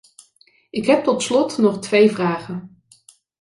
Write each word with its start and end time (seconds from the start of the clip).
Ik 0.69 0.85
heb 0.85 1.03
tot 1.03 1.21
slot 1.23 1.57
nog 1.57 1.79
twee 1.79 2.11
vragen. 2.11 2.83